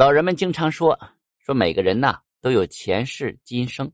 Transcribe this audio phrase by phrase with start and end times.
[0.00, 0.98] 老人们经常说
[1.36, 3.92] 说每个人呐都有前世今生，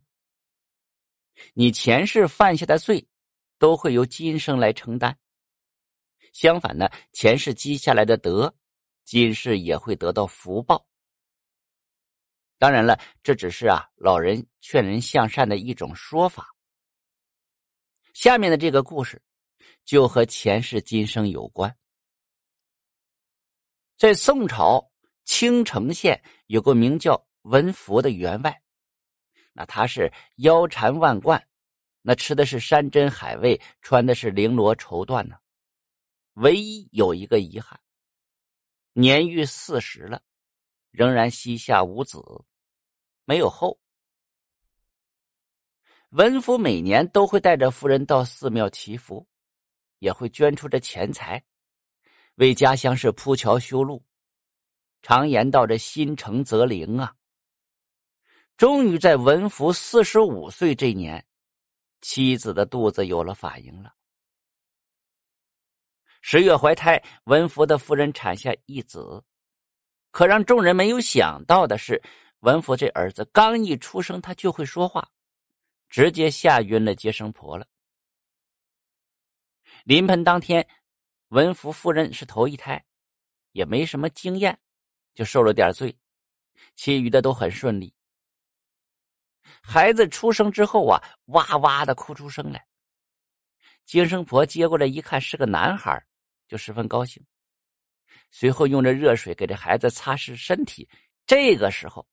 [1.52, 3.04] 你前世犯下的罪
[3.58, 5.18] 都会由今生来承担。
[6.32, 8.54] 相反呢，前世积下来的德，
[9.04, 10.86] 今世也会得到福报。
[12.56, 16.54] 当然了，这只是啊老人劝人向善的一种说法。
[18.14, 19.20] 下面的这个故事
[19.84, 21.76] 就和前世今生有关。
[23.98, 24.88] 在宋朝
[25.26, 28.62] 青城县有个名叫文福的员外，
[29.52, 31.46] 那他是腰缠万贯，
[32.00, 35.36] 那吃的是山珍海味，穿的是绫罗绸缎呢。
[36.34, 37.78] 唯一有一个遗憾，
[38.92, 40.22] 年逾四十了，
[40.90, 42.22] 仍然膝下无子，
[43.24, 43.80] 没有后。
[46.10, 49.26] 文福每年都会带着夫人到寺庙祈福，
[49.98, 51.44] 也会捐出这钱财，
[52.36, 54.04] 为家乡是铺桥修路。
[55.06, 57.14] 常言道：“这心诚则灵啊。”
[58.58, 61.24] 终于在文福四十五岁这年，
[62.00, 63.94] 妻子的肚子有了反应了。
[66.22, 69.22] 十月怀胎，文福的夫人产下一子。
[70.10, 72.02] 可让众人没有想到的是，
[72.40, 75.08] 文福这儿子刚一出生，他就会说话，
[75.88, 77.64] 直接吓晕了接生婆了。
[79.84, 80.66] 临盆当天，
[81.28, 82.84] 文福夫人是头一胎，
[83.52, 84.58] 也没什么经验，
[85.16, 85.98] 就受了点罪，
[86.76, 87.92] 其余的都很顺利。
[89.60, 92.64] 孩子出生之后啊，哇哇的哭出声来。
[93.84, 96.06] 接生婆接过来一看，是个男孩。
[96.46, 97.26] 就十分高兴，
[98.30, 100.88] 随后用着热水给这孩子擦拭身体。
[101.26, 102.06] 这个时候，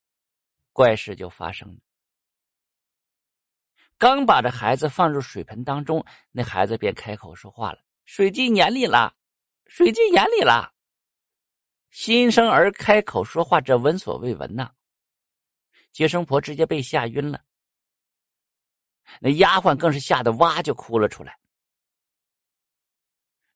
[0.71, 1.79] 怪事就发生了。
[3.99, 9.15] 刚把这孩子放入水盆当中，那孩子便开口说话了：“水进眼里了，
[9.67, 10.72] 水进眼里了。”
[11.93, 14.73] 新生儿开口说话，这闻所未闻呐！
[15.91, 17.45] 接生婆直接被吓晕了，
[19.21, 21.37] 那丫鬟更是吓得哇就哭了出来。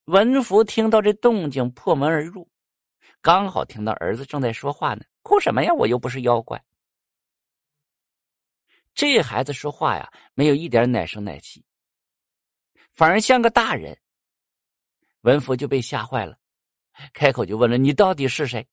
[0.05, 2.47] 文福听到这动静，破门而入，
[3.21, 5.03] 刚好听到儿子正在说话呢。
[5.23, 5.73] 哭什么呀？
[5.73, 6.63] 我又不是妖怪。
[8.93, 11.65] 这孩子说话呀，没有一点奶声奶气，
[12.91, 13.99] 反而像个大人。
[15.21, 16.37] 文福就被吓坏了，
[17.13, 18.65] 开口就问了：“你到底是谁？”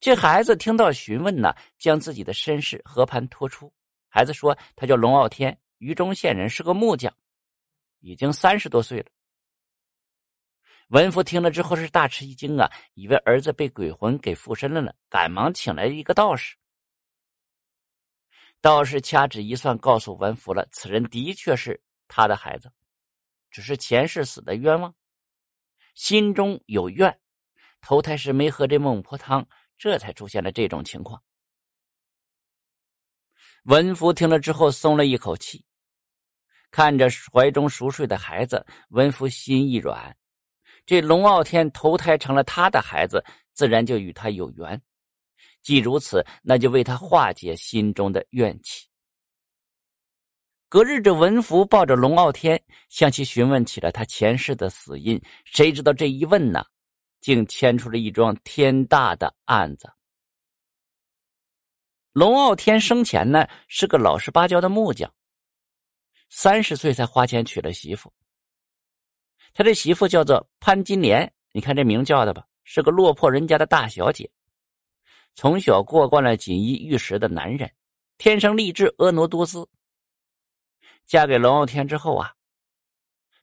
[0.00, 3.72] 这孩子听到询问呢，将自己的身世和盘托出。
[4.08, 7.14] 孩子说：“他叫龙傲天，榆中县人，是个木匠。”
[8.00, 9.06] 已经三十多岁了。
[10.88, 16.56] 文福听了之后是大吃一惊啊，以为儿子被鬼魂给附身了呢，赶忙请来一个道士。
[18.62, 22.72] 道士掐指一算，告诉文福了，此人的确是他的孩子，
[23.50, 24.92] 只是前世死的冤枉，
[25.94, 27.20] 心中有怨，
[27.80, 29.46] 投胎时没喝这孟婆汤，
[29.78, 31.22] 这才出现了这种情况。
[33.64, 35.64] 文福听了之后松了一口气。
[36.70, 40.16] 看着怀中熟睡的孩子，文福心一软。
[40.86, 44.80] 这龙傲天投胎成了他的孩子，自然就与他有缘。
[45.62, 48.89] 既如此，那就为他化解心中的怨气。
[50.70, 55.20] 隔日，这文福抱着龙傲天向其询问起了他前世的死因。
[55.44, 56.64] 谁知道这一问呢，
[57.20, 59.92] 竟牵出了一桩天大的案子。
[62.12, 65.12] 龙傲天生前呢是个老实巴交的木匠。
[66.28, 68.12] 三十岁才花钱娶了媳妇，
[69.52, 74.30] 他这媳妇叫做潘金莲，你看这名叫的吧，是个落魄人家的大小姐，
[75.34, 77.68] 从小过惯了锦衣玉食的男人，
[78.18, 79.68] 天生丽质，婀娜多姿。
[81.10, 82.32] 嫁给龙傲天之后啊，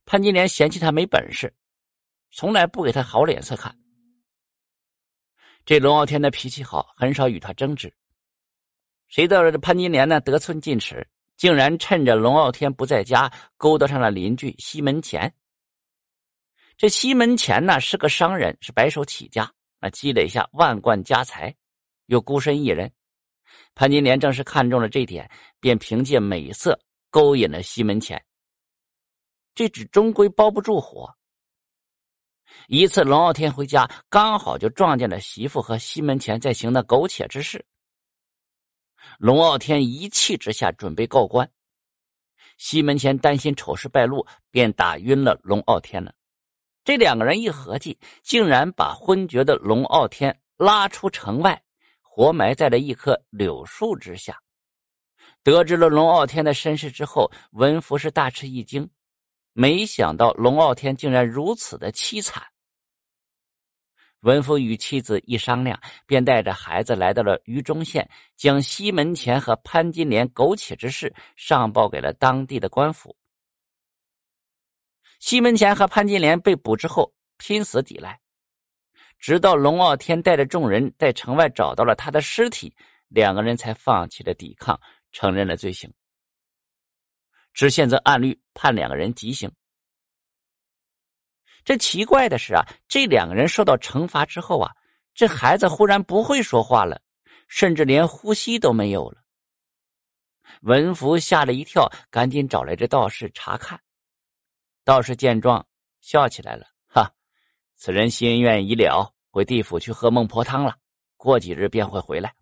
[0.06, 1.54] 潘金莲嫌弃他没本事，
[2.32, 3.78] 从来不给他好脸色看。
[5.66, 7.94] 这龙傲天的脾气好，很少与他争执。
[9.10, 11.06] 谁知道这潘金莲呢，得寸进尺。
[11.36, 15.32] 竟然趁着龙傲天不在家，勾搭上了邻居西门前。
[16.78, 19.44] 这西门前呢是个商人，是白手起家，
[19.82, 21.54] 啊，积累下万贯家财，
[22.06, 22.90] 又孤身一人。
[23.76, 25.30] 潘金莲正是看中了这点，
[25.60, 28.24] 便凭借美色勾引了西门前。
[29.56, 31.14] 这纸终归包不住火。
[32.68, 37.66] 一次，龙傲天回家，刚好就撞见了媳妇和西门前在行那苟且之事。
[39.20, 41.50] 龙傲天一气之下准备告官，
[42.58, 46.14] 西门前担心丑事败露，便打晕了龙傲天了。
[46.84, 51.62] 这两个人一合计，竟然把昏厥的龙傲天拉出城外，
[52.02, 54.42] 活埋在了一棵柳树之下。
[55.48, 58.90] 得知了龙傲天的身世之后，文福是大吃一惊，
[59.54, 62.46] 没想到龙傲天竟然如此的凄惨。
[64.20, 73.16] 文福与妻子一商量，便带着孩子来到了榆中县，将西门前和潘金莲苟且之事上报给了当地的官府。
[75.20, 78.20] 西门前和潘金莲被捕之后，拼死抵赖，
[79.18, 82.76] 直到龙傲天带着众人在城外找到了他的尸体，
[83.08, 84.78] 两个人才放弃了抵抗，
[85.12, 85.94] 承认了罪行。
[87.54, 89.52] 知县则按律判两个人极刑。
[91.66, 94.74] 这奇怪的是啊，这两个人受到惩罚之后啊，
[95.14, 97.02] 这孩子忽然不会说话了，
[97.48, 99.24] 甚至连呼吸都没有了。
[100.62, 103.82] 文福吓了一跳，赶紧找来这道士查看。
[104.86, 105.68] 道士见状，
[106.00, 107.12] 笑起来了：“哈，
[107.76, 110.78] 此人心愿已了，回地府去喝孟婆汤了，
[111.18, 112.34] 过几日便会回来。”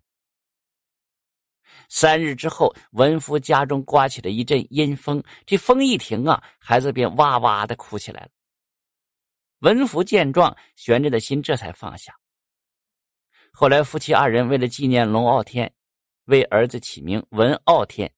[1.90, 8.30] 三日之后，文福家中刮起了一阵阴风，这风一停啊，孩子便哇哇的哭起来了。
[9.60, 12.14] 文福见状，悬着的心这才放下。
[13.52, 15.74] 后来，夫妻二人为了纪念龙傲天，
[16.26, 18.12] 为儿子起名文傲天。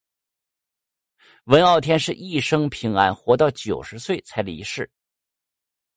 [1.46, 4.90] 文傲天是一生平安，活到九十岁才离世。